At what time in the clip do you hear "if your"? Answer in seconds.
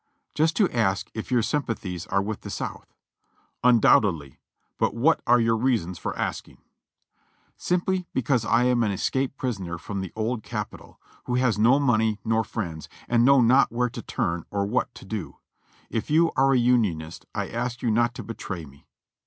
1.13-1.43